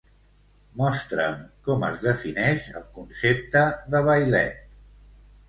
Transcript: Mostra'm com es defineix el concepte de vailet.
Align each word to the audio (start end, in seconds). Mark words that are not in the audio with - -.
Mostra'm 0.79 1.43
com 1.67 1.85
es 1.89 1.99
defineix 2.05 2.67
el 2.81 2.87
concepte 2.97 3.63
de 3.93 4.03
vailet. 4.11 4.67